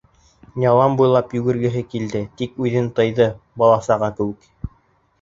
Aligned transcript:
Ялан 0.63 0.97
буйлап 1.01 1.35
йүгергеһе 1.41 1.85
килде, 1.93 2.23
тик 2.41 2.59
үҙен 2.67 2.91
тыйҙы, 3.01 3.31
бала-саға 3.63 4.15
кеүек... 4.21 4.53